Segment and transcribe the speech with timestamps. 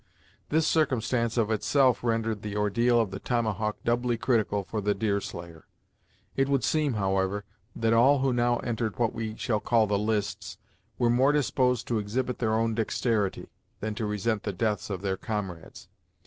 [0.49, 5.67] This circumstance of itself rendered the ordeal of the tomahawk doubly critical for the Deerslayer.
[6.35, 10.57] It would seem, however, that all who now entered what we shall call the lists,
[10.97, 15.17] were more disposed to exhibit their own dexterity, than to resent the deaths of their
[15.17, 15.87] comrades.